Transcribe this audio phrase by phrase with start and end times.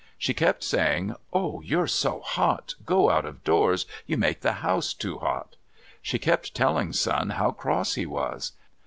[0.17, 2.73] She kept saying, "Oh, you're so hot!
[2.87, 5.57] Go out of doors; you make the house too hot!"
[6.01, 8.53] She kept telling Sun how cross he was.